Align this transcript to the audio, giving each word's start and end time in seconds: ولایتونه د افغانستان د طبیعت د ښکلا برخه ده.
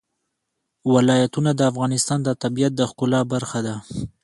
ولایتونه 0.93 1.51
د 1.55 1.61
افغانستان 1.71 2.19
د 2.23 2.29
طبیعت 2.41 2.73
د 2.75 2.81
ښکلا 2.89 3.21
برخه 3.33 3.59
ده. 3.67 3.75